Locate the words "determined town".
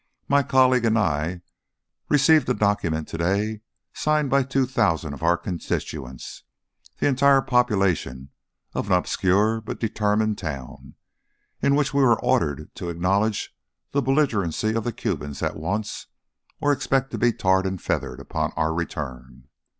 9.79-10.95